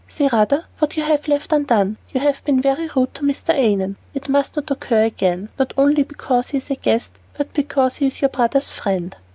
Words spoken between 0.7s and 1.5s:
what have you